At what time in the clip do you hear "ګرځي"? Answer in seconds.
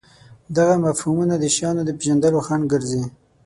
2.71-3.03